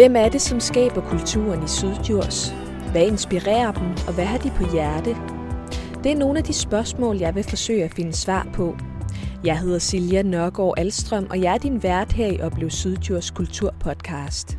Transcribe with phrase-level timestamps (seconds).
[0.00, 2.54] Hvem er det, som skaber kulturen i Syddjurs?
[2.92, 5.16] Hvad inspirerer dem, og hvad har de på hjerte?
[6.04, 8.76] Det er nogle af de spørgsmål, jeg vil forsøge at finde svar på.
[9.44, 14.58] Jeg hedder Silja Nørgaard Alstrøm, og jeg er din vært her i Oplev Syddjurs Kulturpodcast.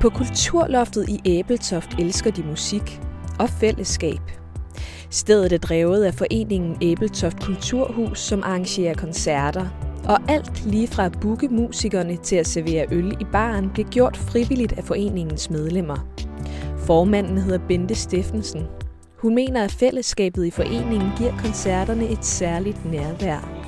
[0.00, 3.00] På Kulturloftet i Æbeltoft elsker de musik
[3.38, 4.20] og fællesskab.
[5.10, 11.18] Stedet er drevet af foreningen Æbeltoft Kulturhus, som arrangerer koncerter, og alt lige fra at
[11.20, 16.08] booke musikerne til at servere øl i baren bliver gjort frivilligt af foreningens medlemmer.
[16.78, 18.66] Formanden hedder Bente Steffensen.
[19.18, 23.64] Hun mener, at fællesskabet i foreningen giver koncerterne et særligt nærvær.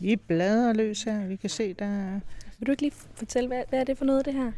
[0.00, 1.26] Vi bladrer løs her.
[1.26, 2.20] Vi kan se, der
[2.58, 4.52] Vil du ikke lige fortælle, hvad, hvad er det for noget, det her?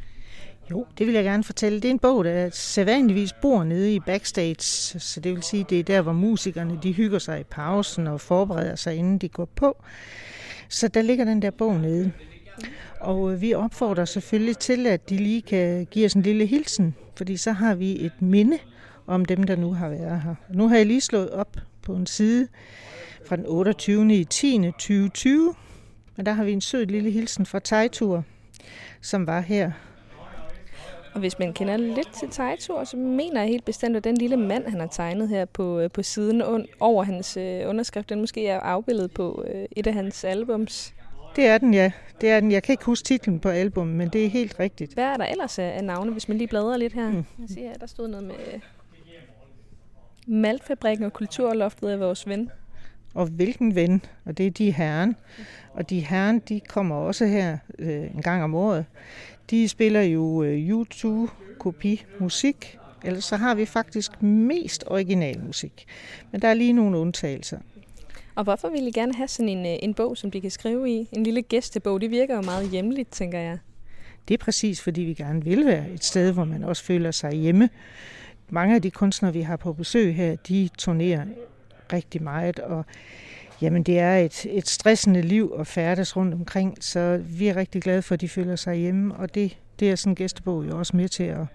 [0.70, 1.80] Jo, det vil jeg gerne fortælle.
[1.80, 4.62] Det er en bog, der sædvanligvis bor nede i backstage,
[5.00, 8.20] så det vil sige, det er der, hvor musikerne de hygger sig i pausen og
[8.20, 9.84] forbereder sig, inden de går på.
[10.68, 12.12] Så der ligger den der bog nede.
[13.00, 16.94] Og øh, vi opfordrer selvfølgelig til, at de lige kan give os en lille hilsen,
[17.16, 18.58] fordi så har vi et minde
[19.06, 20.34] om dem, der nu har været her.
[20.50, 22.48] Nu har jeg lige slået op på en side
[23.26, 24.14] fra den 28.
[24.14, 24.58] i 10.
[24.58, 25.54] 2020,
[26.16, 28.24] og der har vi en sød lille hilsen fra Tejtur,
[29.00, 29.70] som var her
[31.14, 34.36] og hvis man kender lidt til Tejtur, så mener jeg helt bestemt, at den lille
[34.36, 36.42] mand, han har tegnet her på, øh, på siden
[36.80, 40.94] over hans øh, underskrift, den måske er afbildet på øh, et af hans albums.
[41.36, 41.92] Det er den, ja.
[42.20, 42.52] Det er den.
[42.52, 44.94] Jeg kan ikke huske titlen på albummet, men det er helt rigtigt.
[44.94, 47.08] Hvad er der ellers af navne, hvis man lige bladrer lidt her?
[47.08, 47.24] Mm.
[47.38, 48.60] Jeg ser, der stod noget med øh,
[50.26, 52.50] Maltfabrikken og Kulturloftet af vores ven.
[53.14, 55.16] Og hvilken ven, og det er de herren.
[55.74, 58.84] Og de herren, de kommer også her øh, en gang om året.
[59.52, 65.84] De spiller jo øh, YouTube-kopi musik, ellers så har vi faktisk mest original musik.
[66.30, 67.58] Men der er lige nogle undtagelser.
[68.34, 70.90] Og hvorfor ville I gerne have sådan en, øh, en bog, som de kan skrive
[70.90, 71.08] i?
[71.12, 73.58] En lille gæstebog, det virker jo meget hjemligt, tænker jeg.
[74.28, 77.32] Det er præcis, fordi vi gerne vil være et sted, hvor man også føler sig
[77.32, 77.68] hjemme.
[78.50, 81.24] Mange af de kunstnere, vi har på besøg her, de turnerer
[81.92, 82.84] rigtig meget, og
[83.62, 87.82] jamen, det er et, et stressende liv at færdes rundt omkring, så vi er rigtig
[87.82, 90.78] glade for, at de føler sig hjemme, og det, det er sådan en gæstebog jo
[90.78, 91.46] også med til at,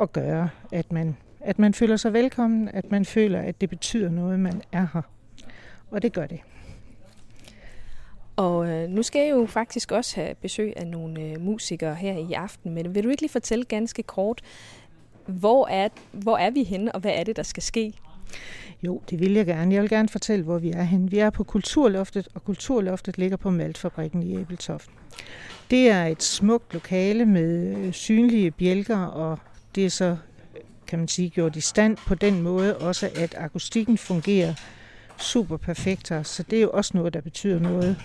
[0.00, 4.10] at gøre, at man, at man føler sig velkommen, at man føler, at det betyder
[4.10, 5.02] noget, man er her.
[5.90, 6.40] Og det gør det.
[8.36, 12.12] Og øh, nu skal jeg jo faktisk også have besøg af nogle øh, musikere her
[12.12, 14.42] i aften, men vil du ikke lige fortælle ganske kort,
[15.26, 17.92] hvor er, hvor er vi henne, og hvad er det, der skal ske?
[18.82, 19.74] Jo, det vil jeg gerne.
[19.74, 21.10] Jeg vil gerne fortælle, hvor vi er henne.
[21.10, 24.90] Vi er på Kulturloftet, og Kulturloftet ligger på Maltfabrikken i Æbeltoft.
[25.70, 29.38] Det er et smukt lokale med øh, synlige bjælker, og
[29.74, 30.16] det er så, øh,
[30.86, 34.54] kan man sige, gjort i stand på den måde også, at akustikken fungerer
[35.18, 36.22] super perfekt her.
[36.22, 37.96] Så det er jo også noget, der betyder noget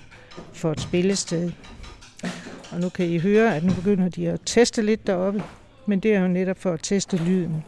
[0.53, 1.51] for et spillested.
[2.71, 5.43] Og nu kan I høre, at nu begynder de at teste lidt deroppe,
[5.87, 7.63] men det er jo netop for at teste lyden.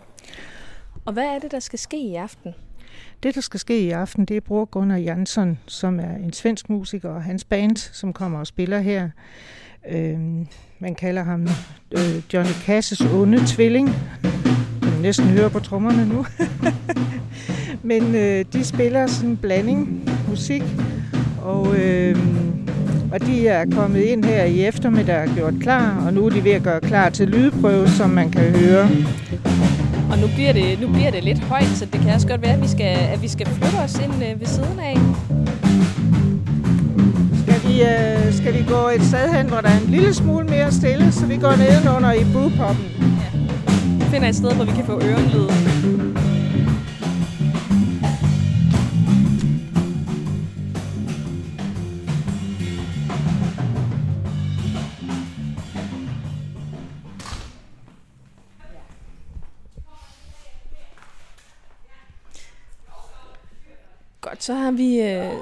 [1.06, 2.54] Og hvad er det, der skal ske i aften?
[3.24, 6.70] Det, der skal ske i aften, det er Bror Gunnar Jansson, som er en svensk
[6.70, 9.10] musiker, og hans band, som kommer og spiller her.
[9.92, 10.20] Øh,
[10.80, 11.48] man kalder ham
[11.92, 13.90] øh, Johnny Casses onde tvilling.
[14.82, 16.26] Kan næsten høre på trommerne nu.
[17.90, 20.64] Men øh, de spiller sådan en blanding musik,
[21.42, 22.16] og, øh,
[23.12, 26.44] og de er kommet ind her i eftermiddag og gjort klar, og nu er de
[26.44, 28.90] ved at gøre klar til lydprøve, som man kan høre.
[30.12, 32.54] Og nu bliver det, nu bliver det lidt højt, så det kan også godt være,
[32.54, 34.98] at vi skal, at vi skal flytte os ind øh, ved siden af.
[37.44, 40.46] Skal vi, øh, skal vi gå et sted hen, hvor der er en lille smule
[40.46, 42.86] mere stille, så vi går nedenunder i bupoppen?
[44.00, 46.09] Vi finder et sted, hvor vi kan få ørenlyd.
[64.50, 65.34] Så har vi, øh,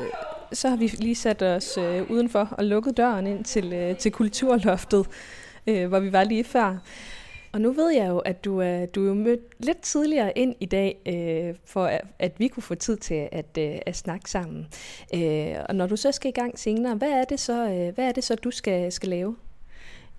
[0.53, 4.11] så har vi lige sat os øh, udenfor og lukket døren ind til, øh, til
[4.11, 5.07] kulturloftet,
[5.67, 6.77] øh, hvor vi var lige før.
[7.51, 10.55] Og nu ved jeg jo, at du er, du er jo mødt lidt tidligere ind
[10.59, 14.29] i dag, øh, for at, at vi kunne få tid til at, øh, at snakke
[14.29, 14.67] sammen.
[15.15, 18.07] Øh, og når du så skal i gang senere, hvad er det så, øh, hvad
[18.07, 19.35] er det så du skal, skal lave?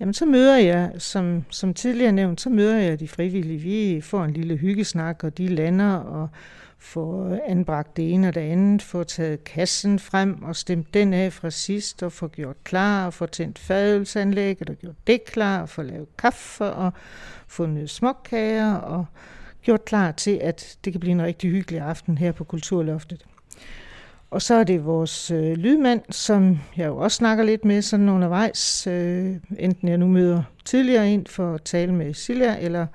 [0.00, 3.58] Jamen, så møder jeg, som, som tidligere nævnt, så møder jeg de frivillige.
[3.58, 6.28] Vi får en lille hyggesnak, og de lander og
[6.78, 11.32] få anbragt det ene og det andet, få taget kassen frem og stemt den af
[11.32, 15.68] fra sidst, og få gjort klar, og få tændt fadelsanlægget, og gjort det klar, og
[15.68, 16.92] få lavet kaffe, og
[17.48, 19.06] fundet småkager, og
[19.62, 23.24] gjort klar til, at det kan blive en rigtig hyggelig aften her på Kulturloftet.
[24.30, 28.08] Og så er det vores øh, lydmand, som jeg jo også snakker lidt med sådan
[28.08, 32.86] undervejs, øh, enten jeg nu møder tidligere ind for at tale med Silja, eller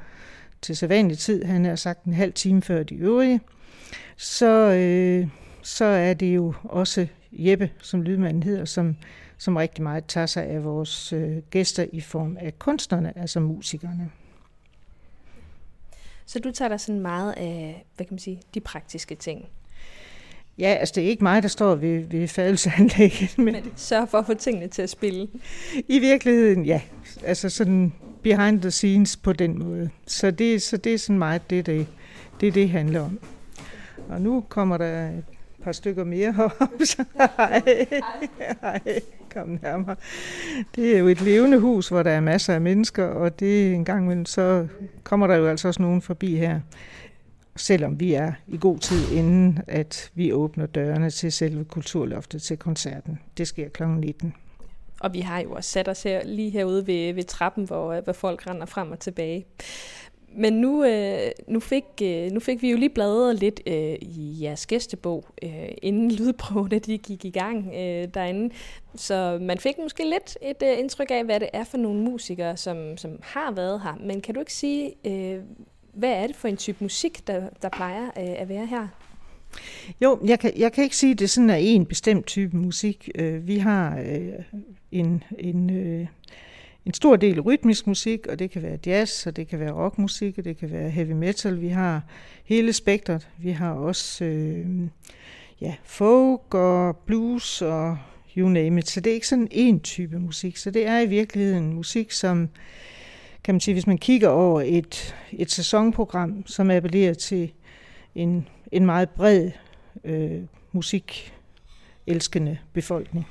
[0.61, 3.41] til sædvanlig tid, han har sagt en halv time før de øvrige,
[4.17, 5.27] så, øh,
[5.61, 8.95] så er det jo også Jeppe, som lydmanden hedder, som,
[9.37, 14.11] som rigtig meget tager sig af vores øh, gæster i form af kunstnerne, altså musikerne.
[16.25, 19.45] Så du tager dig sådan meget af, hvad kan man sige, de praktiske ting?
[20.57, 23.37] Ja, altså det er ikke mig, der står ved, ved fadelseanlægget.
[23.37, 25.27] Men, men sørg for at få tingene til at spille.
[25.87, 26.81] I virkeligheden, ja.
[27.23, 27.93] Altså sådan
[28.23, 29.89] behind the scenes på den måde.
[30.07, 31.87] Så det, så det er sådan meget det, det,
[32.41, 33.19] det, det handler om.
[34.09, 35.23] Og nu kommer der et
[35.63, 36.85] par stykker mere heroppe.
[36.85, 37.05] Så
[37.37, 37.61] hej.
[38.61, 38.81] hej.
[39.33, 39.95] Kom nærmere.
[40.75, 43.85] Det er jo et levende hus, hvor der er masser af mennesker, og det en
[43.85, 44.67] gang imellem, så
[45.03, 46.59] kommer der jo altså også nogen forbi her
[47.55, 52.57] selvom vi er i god tid inden, at vi åbner dørene til selve kulturloftet til
[52.57, 53.19] koncerten.
[53.37, 53.83] Det sker kl.
[53.87, 54.33] 19.
[54.99, 58.13] Og vi har jo også sat os her, lige herude ved, ved trappen, hvor, hvor
[58.13, 59.45] folk render frem og tilbage.
[60.35, 64.37] Men nu, øh, nu, fik, øh, nu fik vi jo lige bladret lidt øh, i
[64.41, 68.53] jeres gæstebog, øh, inden lydprøvene de gik i gang øh, derinde.
[68.95, 72.57] Så man fik måske lidt et øh, indtryk af, hvad det er for nogle musikere,
[72.57, 73.95] som, som har været her.
[73.99, 75.39] Men kan du ikke sige, øh,
[75.93, 78.87] hvad er det for en type musik, der, der plejer øh, at være her?
[80.01, 83.09] Jo, jeg kan, jeg kan ikke sige, at det sådan er en bestemt type musik.
[83.15, 84.33] Øh, vi har øh,
[84.91, 86.07] en, en, øh,
[86.85, 90.37] en stor del rytmisk musik, og det kan være jazz, og det kan være rockmusik,
[90.37, 91.61] og det kan være heavy metal.
[91.61, 92.01] Vi har
[92.45, 93.27] hele spektret.
[93.37, 94.65] Vi har også øh,
[95.61, 97.97] ja, folk og blues og
[98.37, 98.89] you name it.
[98.89, 100.57] Så det er ikke sådan en type musik.
[100.57, 102.49] Så det er i virkeligheden musik, som
[103.43, 107.51] kan man sige, hvis man kigger over et, et sæsonprogram, som appellerer til
[108.15, 109.51] en, en meget bred
[110.03, 110.41] øh,
[110.71, 113.27] musikelskende befolkning.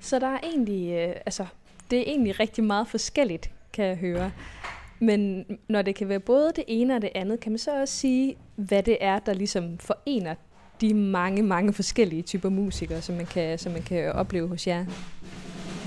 [0.00, 1.46] Så der er egentlig, øh, altså,
[1.92, 4.32] det er egentlig rigtig meget forskelligt, kan jeg høre.
[4.98, 7.94] Men når det kan være både det ene og det andet, kan man så også
[7.94, 10.34] sige, hvad det er, der ligesom forener
[10.80, 14.84] de mange, mange forskellige typer musikere, som man kan, som man kan opleve hos jer?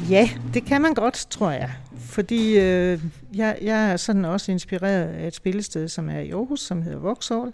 [0.10, 1.72] Ja, det kan man godt, tror jeg.
[1.98, 3.02] Fordi øh,
[3.36, 7.00] jeg, jeg er sådan også inspireret af et spillested, som er i Aarhus, som hedder
[7.00, 7.54] Vauxhall.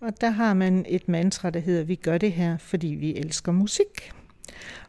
[0.00, 3.52] Og der har man et mantra, der hedder, vi gør det her, fordi vi elsker
[3.52, 4.12] musik.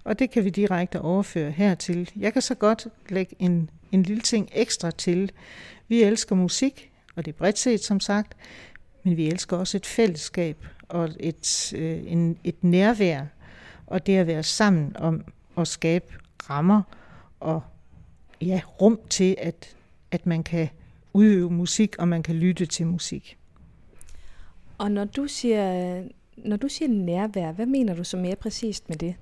[0.04, 2.12] Og det kan vi direkte overføre hertil.
[2.16, 5.31] Jeg kan så godt lægge en, en lille ting ekstra til.
[5.88, 8.38] Vi elsker musik, og det er bredt set som sagt,
[9.04, 13.25] men vi elsker også et fællesskab og et, øh, en, et nærvær,
[13.88, 15.24] og det at være sammen om
[15.57, 16.13] at skabe
[16.50, 16.81] rammer
[17.39, 17.62] og
[18.42, 19.75] ja, rum til, at,
[20.12, 20.69] at man kan
[21.13, 23.38] udøve musik, og man kan lytte til musik.
[24.77, 26.04] Og når du siger,
[26.38, 29.15] når du siger nærvær, hvad mener du så mere præcist med det?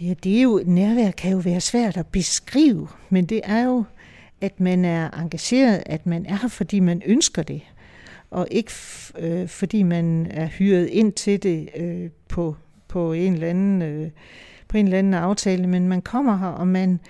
[0.00, 3.84] Ja, det er jo, nærvær kan jo være svært at beskrive, men det er jo,
[4.40, 7.62] at man er engageret, at man er her, fordi man ønsker det,
[8.30, 8.72] og ikke
[9.18, 12.56] øh, fordi man er hyret ind til det øh, på,
[12.88, 14.10] på en eller anden øh,
[14.68, 17.00] på en eller anden aftale, men man kommer her, og man,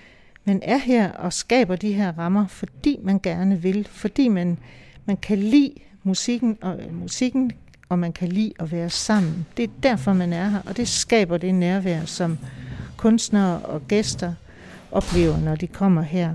[0.45, 4.57] man er her og skaber de her rammer, fordi man gerne vil, fordi man,
[5.05, 5.73] man kan lide
[6.03, 7.51] musikken, og øh, musikken,
[7.89, 9.45] og man kan lide at være sammen.
[9.57, 12.37] Det er derfor, man er her, og det skaber det nærvær, som
[12.97, 14.33] kunstnere og gæster
[14.91, 16.33] oplever, når de kommer her.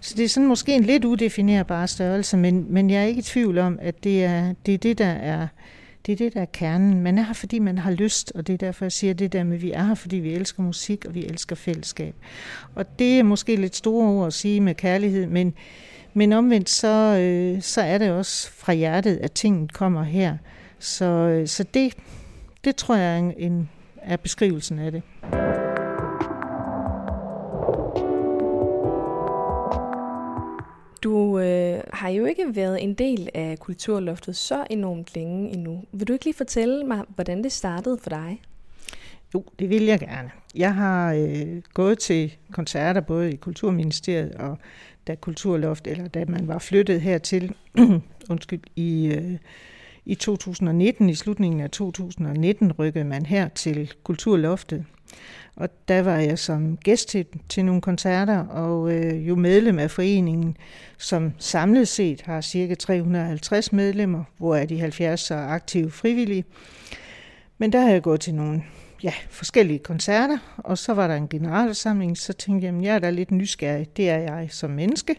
[0.00, 3.22] Så det er sådan måske en lidt udefinerbar størrelse, men, men jeg er ikke i
[3.22, 5.48] tvivl om, at det er det, er det der er
[6.06, 7.02] det er det, der er kernen.
[7.02, 9.44] Man er her, fordi man har lyst, og det er derfor, jeg siger det der
[9.44, 12.14] med, at vi er her, fordi vi elsker musik, og vi elsker fællesskab.
[12.74, 15.54] Og det er måske lidt store ord at sige med kærlighed, men,
[16.14, 20.36] men omvendt så, øh, så er det også fra hjertet, at tingene kommer her.
[20.78, 21.94] Så, øh, så det,
[22.64, 25.02] det tror jeg er, en, en, er beskrivelsen af det.
[32.06, 35.84] Har jo ikke været en del af Kulturloftet så enormt længe endnu.
[35.92, 38.40] Vil du ikke lige fortælle mig, hvordan det startede for dig?
[39.34, 40.30] Jo, det vil jeg gerne.
[40.54, 44.58] Jeg har øh, gået til koncerter både i Kulturministeriet og
[45.06, 47.54] da Kulturloft, eller da man var flyttet hertil,
[48.30, 49.38] undskyld, i, øh,
[50.04, 54.84] i 2019, i slutningen af 2019, rykkede man her til Kulturloftet.
[55.56, 59.90] Og der var jeg som gæst til, til nogle koncerter, og øh, jo medlem af
[59.90, 60.56] foreningen,
[60.98, 66.44] som samlet set har cirka 350 medlemmer, hvor er de 70 er aktive frivillige.
[67.58, 68.62] Men der har jeg gået til nogle
[69.02, 72.98] ja, forskellige koncerter, og så var der en generalsamling, så tænkte jeg, at jeg er
[72.98, 75.16] da lidt nysgerrig, det er jeg som menneske,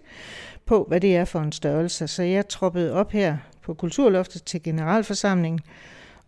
[0.66, 2.08] på hvad det er for en størrelse.
[2.08, 5.62] Så jeg troppede op her på Kulturloftet til generalforsamlingen,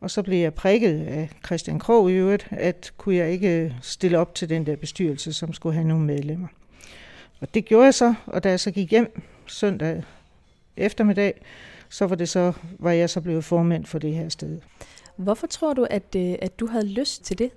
[0.01, 4.17] og så blev jeg prikket af Christian Krog i øvrigt, at kunne jeg ikke stille
[4.17, 6.47] op til den der bestyrelse, som skulle have nogle medlemmer.
[7.41, 10.03] Og det gjorde jeg så, og da jeg så gik hjem søndag
[10.77, 11.33] eftermiddag,
[11.89, 14.59] så var, det så, var jeg så blevet formand for det her sted.
[15.15, 17.51] Hvorfor tror du, at, øh, at du havde lyst til det?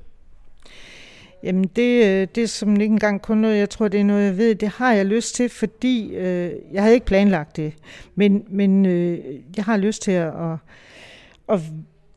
[1.43, 4.27] Jamen det, øh, det er som ikke engang kun noget, jeg tror, det er noget,
[4.27, 4.55] jeg ved.
[4.55, 7.73] Det har jeg lyst til, fordi øh, jeg havde ikke planlagt det.
[8.15, 9.19] Men, men øh,
[9.57, 10.33] jeg har lyst til at,
[11.49, 11.61] at,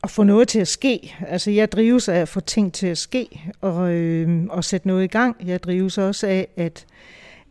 [0.06, 1.16] at, få noget til at ske.
[1.28, 5.04] Altså jeg drives af at få ting til at ske og, øh, og sætte noget
[5.04, 5.36] i gang.
[5.46, 6.86] Jeg drives også af at,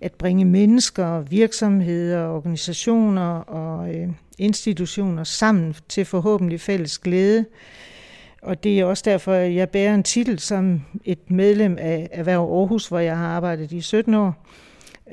[0.01, 4.09] at bringe mennesker, virksomheder, organisationer og øh,
[4.39, 7.45] institutioner sammen til forhåbentlig fælles glæde.
[8.43, 12.41] Og det er også derfor, at jeg bærer en titel som et medlem af Erhverv
[12.41, 14.47] Aarhus, hvor jeg har arbejdet i 17 år,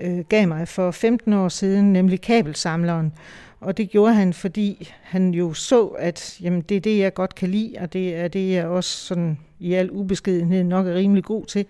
[0.02, 3.14] øh, gav mig for 15 år siden, nemlig kabelsamleren.
[3.62, 7.36] Og det gjorde han, fordi han jo så, at jamen, det er det, jeg godt
[7.36, 11.24] kan lide, og det er det, jeg også sådan, i al ubeskedenhed nok er rimelig
[11.24, 11.66] god til,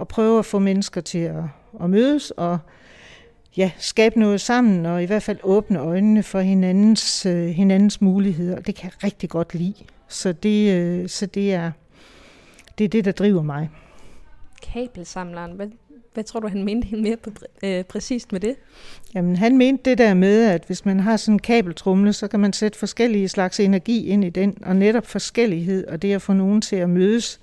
[0.00, 1.42] at prøve at få mennesker til at,
[1.82, 2.58] at mødes og
[3.56, 8.60] ja, skabe noget sammen, og i hvert fald åbne øjnene for hinandens, øh, hinandens muligheder.
[8.60, 9.74] Det kan jeg rigtig godt lide.
[10.08, 11.70] Så det, øh, så det er
[12.78, 13.70] det, er det, der driver mig.
[14.62, 15.66] Kabelsamleren, hvad,
[16.14, 17.16] hvad tror du, han mente mere
[17.62, 18.56] øh, præcist med det?
[19.14, 22.40] Jamen, han mente det der med, at hvis man har sådan en kabeltrumle, så kan
[22.40, 26.32] man sætte forskellige slags energi ind i den, og netop forskellighed, og det at få
[26.32, 27.40] nogen til at mødes,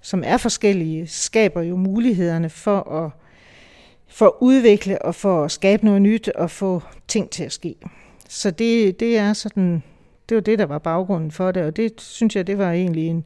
[0.00, 3.10] som er forskellige, skaber jo mulighederne for at,
[4.08, 7.74] for at udvikle og for at skabe noget nyt og få ting til at ske.
[8.28, 9.82] Så det, det er sådan
[10.28, 13.06] det var det, der var baggrunden for det, og det synes jeg, det var egentlig
[13.06, 13.24] en,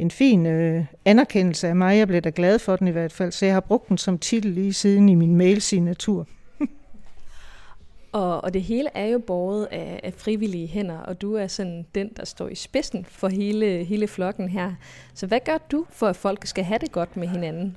[0.00, 1.98] en fin øh, anerkendelse af mig.
[1.98, 4.18] Jeg blev da glad for den i hvert fald, så jeg har brugt den som
[4.18, 6.26] titel lige siden i min mail-signatur.
[8.12, 11.86] og, og det hele er jo båret af, af frivillige hænder, og du er sådan
[11.94, 14.72] den, der står i spidsen for hele, hele flokken her.
[15.14, 17.76] Så hvad gør du, for at folk skal have det godt med hinanden?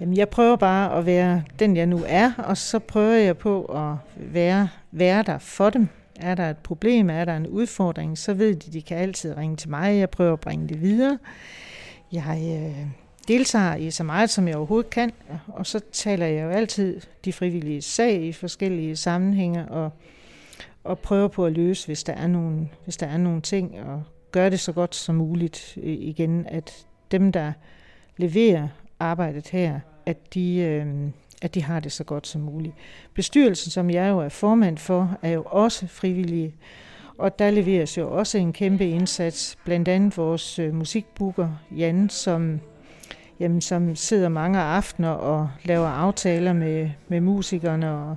[0.00, 3.64] Jamen, jeg prøver bare at være den, jeg nu er, og så prøver jeg på
[3.64, 5.88] at være, være der for dem.
[6.20, 9.56] Er der et problem, er der en udfordring, så ved de, de kan altid ringe
[9.56, 9.98] til mig.
[9.98, 11.18] Jeg prøver at bringe det videre.
[12.12, 12.86] Jeg øh,
[13.28, 15.12] deltager i så meget, som jeg overhovedet kan,
[15.46, 19.90] og så taler jeg jo altid de frivillige sag i forskellige sammenhænge, og,
[20.84, 24.02] og prøver på at løse, hvis der er nogle, hvis der er nogle ting, og
[24.32, 27.52] gøre det så godt som muligt øh, igen, at dem, der
[28.16, 28.68] leverer
[29.00, 30.86] arbejdet her, at de, øh,
[31.42, 32.74] at de har det så godt som muligt.
[33.14, 36.54] Bestyrelsen, som jeg jo er formand for, er jo også frivillige,
[37.18, 42.60] og der leveres jo også en kæmpe indsats, blandt andet vores øh, musikbooker, Jan, som,
[43.40, 48.16] jamen, som sidder mange aftener og laver aftaler med, med musikerne, og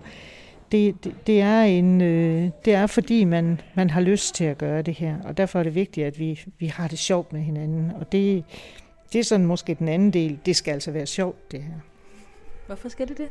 [0.72, 4.58] det, det, det, er en, øh, det er fordi, man, man har lyst til at
[4.58, 7.42] gøre det her, og derfor er det vigtigt, at vi, vi har det sjovt med
[7.42, 8.44] hinanden, og det,
[9.14, 10.40] det er sådan måske den anden del.
[10.46, 11.74] Det skal altså være sjovt, det her.
[12.70, 13.30] Hvorfor skal det det?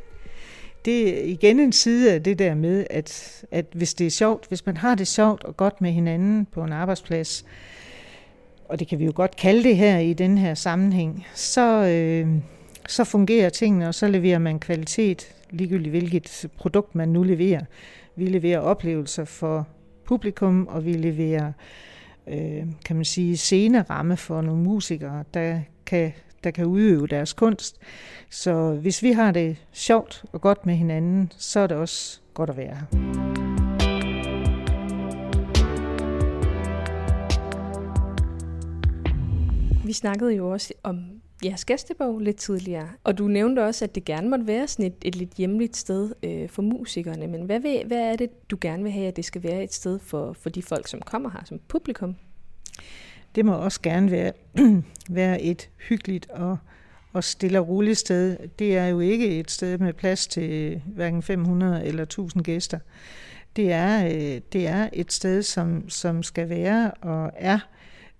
[0.85, 4.49] Det er igen en side af det der med, at, at hvis det er sjovt,
[4.49, 7.45] hvis man har det sjovt og godt med hinanden på en arbejdsplads,
[8.64, 12.28] og det kan vi jo godt kalde det her i den her sammenhæng, så, øh,
[12.88, 17.64] så fungerer tingene, og så leverer man kvalitet, ligegyldigt hvilket produkt man nu leverer.
[18.16, 19.68] Vi leverer oplevelser for
[20.04, 21.52] publikum, og vi leverer,
[22.26, 26.12] øh, kan man sige, sceneramme for nogle musikere, der kan
[26.45, 27.78] der kan udøve deres kunst.
[28.30, 32.50] Så hvis vi har det sjovt og godt med hinanden, så er det også godt
[32.50, 32.85] at være her.
[39.85, 41.04] Vi snakkede jo også om
[41.45, 44.95] jeres gæstebog lidt tidligere, og du nævnte også, at det gerne måtte være sådan et,
[45.02, 48.83] et lidt hjemligt sted øh, for musikerne, men hvad, vil, hvad er det, du gerne
[48.83, 51.40] vil have, at det skal være et sted for, for de folk, som kommer her
[51.45, 52.16] som publikum?
[53.38, 54.33] Det må også gerne være,
[55.11, 56.59] være et hyggeligt og,
[57.12, 58.37] og stille og roligt sted.
[58.59, 62.78] Det er jo ikke et sted med plads til hverken 500 eller 1000 gæster.
[63.57, 67.59] Det er, øh, det er et sted, som, som skal være og er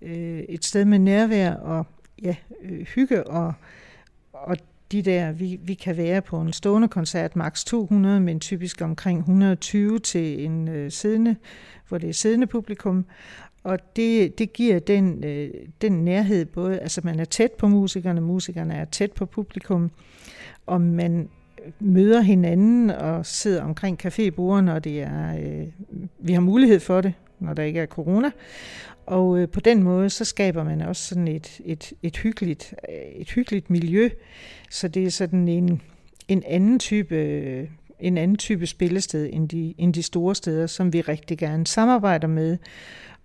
[0.01, 1.85] øh, et sted med nærvær og
[2.21, 3.53] ja, øh, hygge og,
[4.33, 4.57] og
[4.91, 9.19] de der, vi, vi kan være på en stående koncert, maks 200, men typisk omkring
[9.19, 11.35] 120 til en øh, siddende,
[11.87, 13.05] hvor det er siddende publikum.
[13.63, 15.49] Og det, det giver den, øh,
[15.81, 19.91] den nærhed både, altså man er tæt på musikerne, musikerne er tæt på publikum,
[20.65, 21.29] og man
[21.79, 25.67] møder hinanden og sidder omkring cafébordene, og det er, øh,
[26.19, 28.31] vi har mulighed for det, når der ikke er corona.
[29.05, 33.21] Og øh, på den måde, så skaber man også sådan et, et, et, hyggeligt, øh,
[33.21, 34.09] et hyggeligt miljø,
[34.69, 35.81] så det er sådan en,
[36.27, 41.01] en anden type en anden type spillested end de, end de store steder, som vi
[41.01, 42.57] rigtig gerne samarbejder med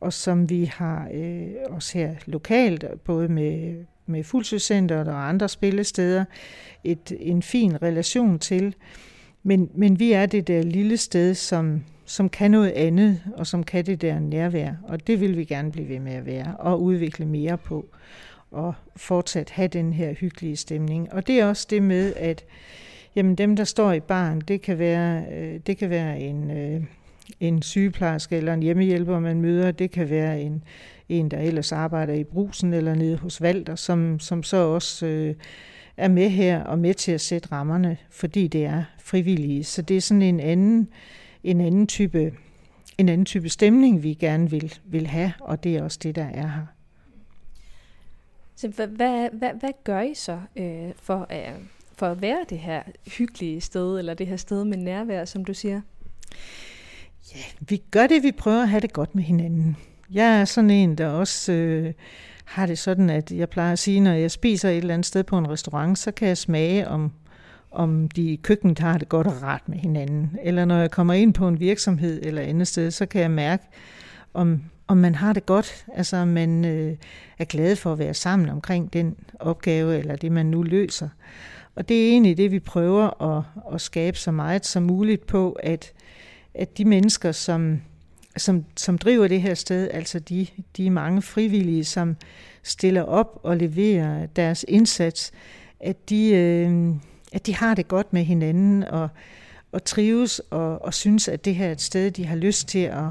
[0.04, 6.24] og som vi har øh, også her lokalt, både med, med Fuldsydscenteret og andre spillesteder,
[6.84, 8.74] et, en fin relation til.
[9.42, 13.64] Men, men vi er det der lille sted, som, som kan noget andet, og som
[13.64, 14.72] kan det der nærvær.
[14.82, 17.86] Og det vil vi gerne blive ved med at være, og udvikle mere på,
[18.50, 21.12] og fortsat have den her hyggelige stemning.
[21.12, 22.44] Og det er også det med, at
[23.16, 26.82] jamen dem, der står i barn, det kan være, øh, det kan være en, øh,
[27.40, 29.70] en sygeplejerske eller en hjemmehjælper, man møder.
[29.70, 30.64] Det kan være en,
[31.08, 35.34] en der ellers arbejder i brusen eller nede hos Valter, som, som så også øh,
[35.96, 39.64] er med her og med til at sætte rammerne, fordi det er frivillige.
[39.64, 40.88] Så det er sådan en anden,
[41.44, 42.32] en anden type
[42.98, 46.24] en anden type stemning, vi gerne vil, vil have, og det er også det, der
[46.24, 46.66] er her.
[48.56, 51.60] Så hvad, hvad, hvad, hvad gør I så øh, for, øh,
[51.96, 52.82] for at være det her
[53.18, 55.80] hyggelige sted, eller det her sted med nærvær, som du siger?
[57.32, 59.76] Ja, vi gør det, vi prøver at have det godt med hinanden.
[60.10, 61.92] Jeg er sådan en, der også øh,
[62.44, 65.24] har det sådan, at jeg plejer at sige, når jeg spiser et eller andet sted
[65.24, 67.12] på en restaurant, så kan jeg smage, om,
[67.70, 70.38] om de i køkkenet har det godt og rart med hinanden.
[70.42, 73.64] Eller når jeg kommer ind på en virksomhed eller andet sted, så kan jeg mærke,
[74.34, 76.96] om, om man har det godt, altså om man øh,
[77.38, 81.08] er glad for at være sammen omkring den opgave eller det, man nu løser.
[81.74, 85.52] Og det er egentlig det, vi prøver at, at skabe så meget som muligt på,
[85.52, 85.92] at,
[86.54, 87.80] at de mennesker, som,
[88.36, 90.46] som, som driver det her sted, altså de,
[90.76, 92.16] de mange frivillige, som
[92.62, 95.32] stiller op og leverer deres indsats,
[95.80, 96.94] at de, øh,
[97.32, 99.08] at de har det godt med hinanden og,
[99.72, 102.78] og trives og, og synes, at det her er et sted, de har lyst til
[102.78, 103.06] at,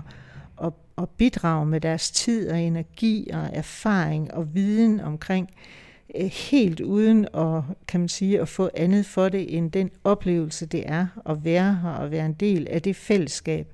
[0.63, 5.82] at, at bidrage med deres tid og energi og erfaring og viden omkring øh,
[6.15, 10.65] Øh, helt uden at, kan man sige, at få andet for det end den oplevelse,
[10.65, 13.67] det er at være her og være en del af det fællesskab,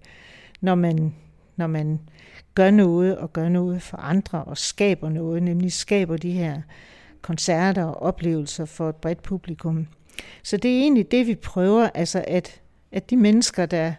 [0.61, 1.15] når man,
[1.55, 1.99] når man
[2.55, 6.61] gør noget og gør noget for andre og skaber noget, nemlig skaber de her
[7.21, 9.87] koncerter og oplevelser for et bredt publikum.
[10.43, 12.61] Så det er egentlig det, vi prøver, altså at,
[12.91, 13.93] at de mennesker, der,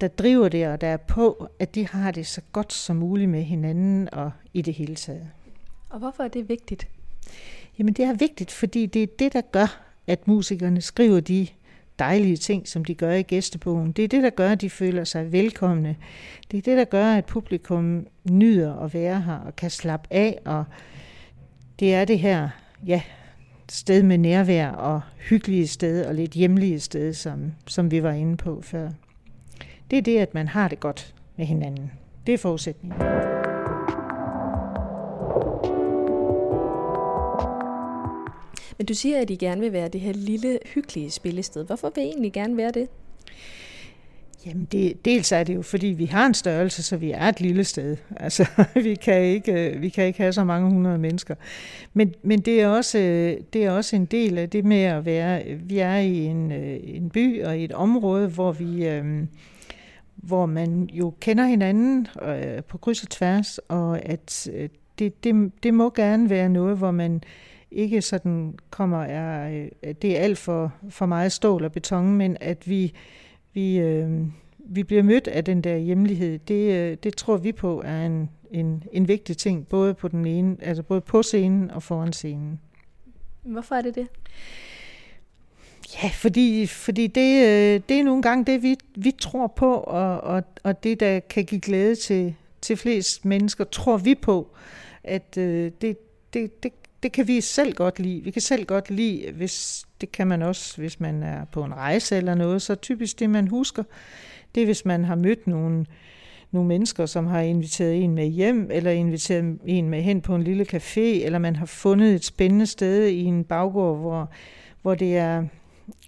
[0.00, 3.30] der driver det og der er på, at de har det så godt som muligt
[3.30, 5.28] med hinanden og i det hele taget.
[5.90, 6.88] Og hvorfor er det vigtigt?
[7.78, 11.46] Jamen det er vigtigt, fordi det er det, der gør, at musikerne skriver de
[11.98, 13.92] dejlige ting, som de gør i gæstebogen.
[13.92, 15.96] Det er det, der gør, at de føler sig velkomne.
[16.50, 20.38] Det er det, der gør, at publikum nyder at være her og kan slappe af.
[20.44, 20.64] Og
[21.80, 22.48] det er det her
[22.86, 23.02] ja,
[23.68, 28.36] sted med nærvær og hyggelige sted og lidt hjemlige sted, som, som vi var inde
[28.36, 28.90] på før.
[29.90, 31.90] Det er det, at man har det godt med hinanden.
[32.26, 33.35] Det er forudsætningen.
[38.78, 41.64] Men du siger, at I gerne vil være det her lille, hyggelige spillested.
[41.66, 42.88] Hvorfor vil I egentlig gerne være det?
[44.46, 47.40] Jamen, det, dels er det jo, fordi vi har en størrelse, så vi er et
[47.40, 47.96] lille sted.
[48.20, 51.34] Altså, vi kan ikke, øh, vi kan ikke have så mange hundrede mennesker.
[51.94, 55.04] Men, men det, er også, øh, det er også en del af det med at
[55.04, 59.24] være, vi er i en, øh, en by og i et område, hvor vi, øh,
[60.16, 65.52] hvor man jo kender hinanden øh, på kryds og tværs, og at øh, det, det,
[65.62, 67.22] det må gerne være noget, hvor man
[67.70, 69.50] ikke sådan kommer, er,
[69.82, 72.92] øh, det er alt for, for meget stål og beton, men at vi,
[73.52, 74.10] vi, øh,
[74.58, 78.30] vi bliver mødt af den der hjemlighed, det, øh, det tror vi på er en,
[78.50, 82.60] en, en vigtig ting, både på den ene, altså både på scenen og foran scenen.
[83.42, 84.08] Hvorfor er det det?
[86.02, 90.20] Ja, fordi, fordi det, øh, det er nogle gange det, vi, vi tror på, og,
[90.20, 94.48] og, og det, der kan give glæde til, til flest mennesker, tror vi på,
[95.04, 95.98] at øh, det,
[96.34, 96.72] det, det,
[97.06, 98.24] det kan vi selv godt lide.
[98.24, 101.74] Vi kan selv godt lide, hvis det kan man også, hvis man er på en
[101.74, 103.82] rejse eller noget, så typisk det, man husker,
[104.54, 105.86] det er, hvis man har mødt nogle,
[106.50, 110.42] nogle mennesker, som har inviteret en med hjem, eller inviteret en med hen på en
[110.42, 114.30] lille café, eller man har fundet et spændende sted i en baggård, hvor,
[114.82, 115.44] hvor, det, er,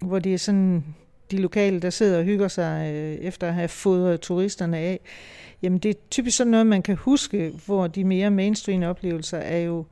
[0.02, 0.84] hvor det er sådan
[1.30, 5.00] de lokale, der sidder og hygger sig øh, efter at have fodret turisterne af.
[5.62, 9.58] Jamen det er typisk sådan noget, man kan huske, hvor de mere mainstream oplevelser er
[9.58, 9.84] jo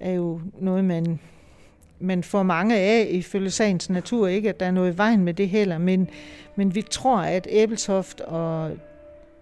[0.00, 1.18] er jo noget, man,
[2.00, 4.28] man får mange af ifølge sagens natur.
[4.28, 6.10] Ikke at der er noget i vejen med det heller, men,
[6.56, 8.76] men vi tror, at Æbeltoft og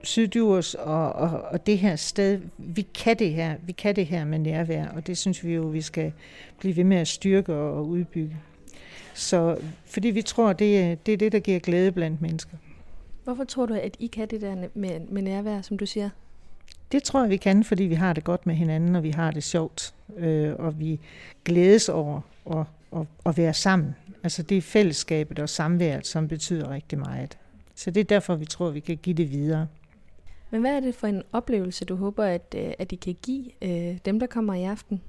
[0.03, 4.25] Syddjurs og, og, og det her sted, vi kan det her, vi kan det her
[4.25, 6.13] med nærvær, og det synes vi jo, vi skal
[6.59, 8.37] blive ved med at styrke og udbygge.
[9.15, 12.57] Så fordi vi tror, det, det er det, der giver glæde blandt mennesker.
[13.25, 16.11] Hvorfor tror du, at I kan det der med, med nærvær, som du siger?
[16.93, 19.31] Det tror jeg, vi kan, fordi vi har det godt med hinanden, og vi har
[19.31, 21.01] det sjovt, øh, og vi
[21.45, 22.21] glædes over
[22.51, 23.95] at, at, at være sammen.
[24.23, 27.39] Altså det er fællesskabet og samværet, som betyder rigtig meget.
[27.75, 29.67] Så det er derfor, vi tror, vi kan give det videre.
[30.51, 33.45] Men hvad er det for en oplevelse, du håber, at, øh, at de kan give
[33.63, 35.01] øh, dem, der kommer i aften?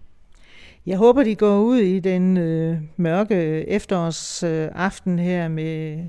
[0.86, 3.36] Jeg håber, de går ud i den øh, mørke
[3.70, 6.06] efterårsaften øh, her med,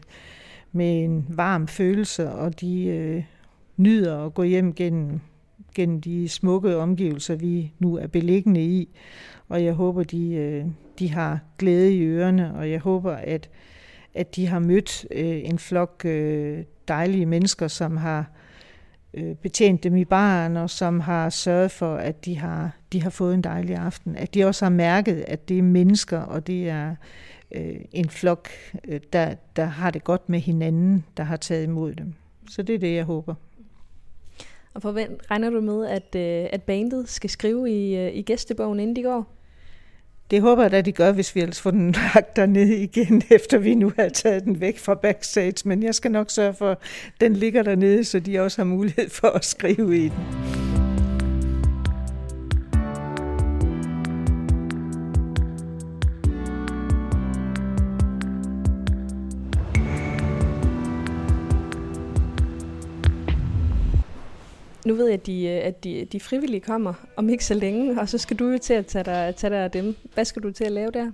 [0.72, 3.22] med en varm følelse, og de øh,
[3.76, 5.20] nyder at gå hjem gennem,
[5.74, 8.88] gennem de smukke omgivelser, vi nu er beliggende i.
[9.48, 10.64] Og jeg håber, de, øh,
[10.98, 13.50] de har glæde i ørerne, og jeg håber, at,
[14.14, 18.30] at de har mødt øh, en flok øh, dejlige mennesker, som har
[19.42, 23.34] betjent dem i baren, og som har sørget for, at de har, de har fået
[23.34, 24.16] en dejlig aften.
[24.16, 26.94] At de også har mærket, at det er mennesker, og det er
[27.54, 28.48] øh, en flok,
[29.12, 32.14] der, der har det godt med hinanden, der har taget imod dem.
[32.50, 33.34] Så det er det, jeg håber.
[34.78, 38.80] Og forvent, regner du med, at, øh, at bandet skal skrive i, øh, i gæstebogen,
[38.80, 39.26] inden de går?
[40.30, 43.58] Det håber jeg da, de gør, hvis vi ellers får den lagt dernede igen, efter
[43.58, 45.68] vi nu har taget den væk fra backstage.
[45.68, 46.78] Men jeg skal nok sørge for, at
[47.20, 50.67] den ligger dernede, så de også har mulighed for at skrive i den.
[64.88, 68.00] Nu ved jeg, at de, øh, at de, de frivillige kommer om ikke så længe,
[68.00, 69.96] og så skal du jo til at tage dig, tage dig af dem.
[70.14, 71.10] Hvad skal du til at lave der?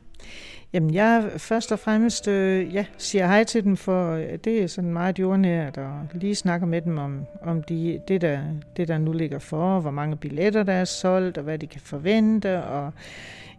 [0.72, 4.66] Jamen, jeg først og fremmest øh, ja, siger hej til dem, for øh, det er
[4.66, 8.40] sådan meget jordnært, og lige snakker med dem om, om de, det, der,
[8.76, 11.80] det, der nu ligger for, hvor mange billetter, der er solgt, og hvad de kan
[11.80, 12.92] forvente, og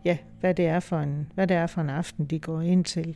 [0.05, 2.85] ja, hvad det er for en, hvad det er for en aften, de går ind
[2.85, 3.15] til.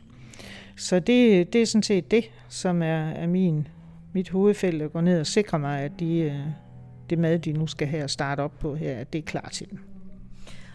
[0.76, 3.68] Så det, det er sådan set det, som er, er min,
[4.12, 6.40] mit hovedfelt at gå ned og sikre mig, at de, øh,
[7.10, 9.70] det mad, de nu skal have at starte op på her, det er klar til
[9.70, 9.78] dem.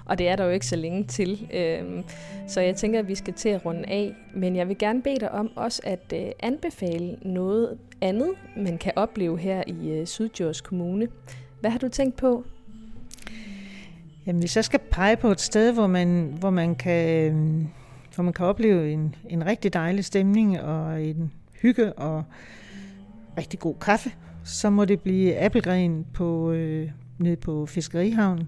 [0.06, 2.04] Og det er der jo ikke så længe til, øhm,
[2.48, 4.14] så jeg tænker, at vi skal til at runde af.
[4.36, 8.94] Men jeg vil gerne bede dig om også at øh, anbefale noget andet, man kan
[8.96, 11.08] opleve her i øh, Sydjords Kommune.
[11.60, 12.46] Hvad har du tænkt på?
[14.26, 17.34] Jamen, hvis jeg skal pege på et sted, hvor man, hvor man, kan,
[18.16, 22.24] hvor man kan opleve en, en rigtig dejlig stemning og en hygge og
[23.38, 24.12] rigtig god kaffe,
[24.46, 28.48] så må det blive Appelgren på, øh, nede på Fiskerihavnen.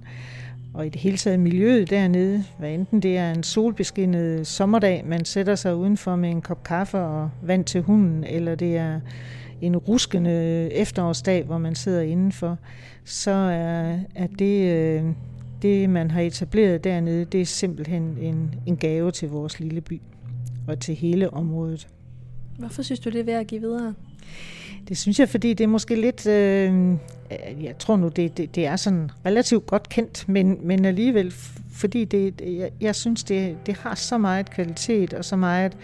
[0.74, 5.26] Og i det hele taget miljøet dernede, hvad enten det er en solbeskinnet sommerdag, man
[5.26, 9.00] sætter sig udenfor med en kop kaffe og vand til hunden, eller det er
[9.62, 12.58] en ruskende efterårsdag, hvor man sidder indenfor,
[13.06, 15.04] så er, er det, øh,
[15.62, 20.02] det, man har etableret dernede, det er simpelthen en, en gave til vores lille by
[20.68, 21.88] og til hele området.
[22.60, 23.94] Hvorfor synes du, det er værd at give videre?
[24.88, 26.92] Det synes jeg, fordi det er måske lidt, øh,
[27.32, 31.34] øh, jeg tror nu, det, det, det er sådan relativt godt kendt, men, men alligevel,
[31.72, 35.78] fordi det, jeg, jeg synes, det, det har så meget kvalitet og så meget,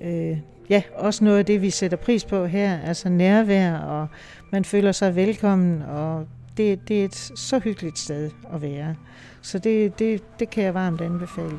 [0.00, 0.38] øh,
[0.70, 4.08] ja, også noget af det, vi sætter pris på her, altså nærvær, og
[4.52, 8.94] man føler sig velkommen, og det, det er et så hyggeligt sted at være.
[9.42, 11.58] Så det, det, det kan jeg varmt anbefale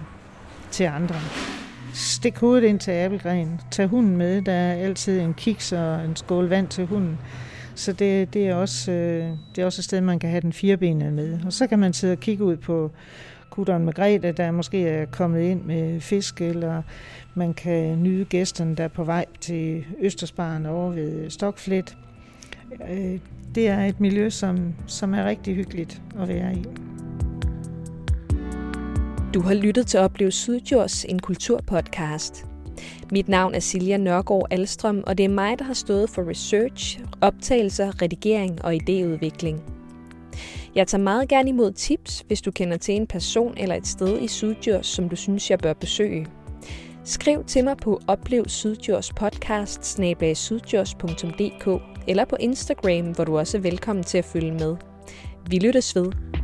[0.72, 1.16] til andre.
[1.96, 3.62] Stik hovedet ind til Abelgren.
[3.72, 4.42] Tag hunden med.
[4.42, 7.18] Der er altid en kiks og en skål vand til hunden.
[7.76, 10.54] Så det, det, er også, øh, det er også et sted, man kan have den
[10.54, 11.40] firebenede med.
[11.46, 12.92] Og så kan man sidde og kigge ud på
[13.50, 16.82] kutteren Margrethe, der måske er kommet ind med fisk, eller
[17.36, 21.98] man kan nyde gæsterne, der er på vej til Østersbaren over ved Stokflet.
[22.90, 23.20] Øh,
[23.56, 26.66] det er et miljø, som, som er rigtig hyggeligt at være i.
[29.36, 32.46] Du har lyttet til Oplev Sydjords, en kulturpodcast.
[33.12, 37.00] Mit navn er Silja Nørgaard Alstrøm, og det er mig, der har stået for research,
[37.22, 39.60] optagelser, redigering og idéudvikling.
[40.76, 44.22] Jeg tager meget gerne imod tips, hvis du kender til en person eller et sted
[44.22, 46.28] i Sydjords, som du synes, jeg bør besøge.
[47.04, 48.46] Skriv til mig på Oplev
[49.16, 50.00] podcast
[52.08, 54.76] eller på Instagram, hvor du også er velkommen til at følge med.
[55.50, 56.35] Vi lyttes ved.